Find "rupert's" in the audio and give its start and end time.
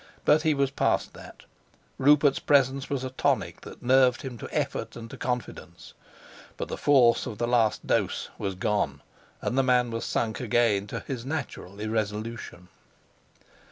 1.99-2.39